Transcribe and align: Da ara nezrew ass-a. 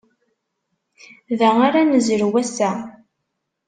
Da 1.39 1.49
ara 1.67 1.81
nezrew 1.83 2.33
ass-a. 2.41 2.71